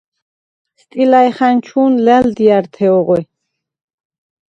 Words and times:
სტილა̈ჲხა̈ნჩუ̄ნ 0.79 1.93
ლა̈ლდღია̈რთე 2.05 2.87
ოღვე. 2.99 3.19